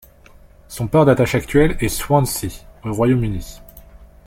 Son 0.67 0.87
port 0.87 1.05
d'attache 1.05 1.35
actuel 1.35 1.77
est 1.79 1.87
Swansea 1.87 2.47
au 2.83 2.91
Royaume-Uni. 2.91 3.59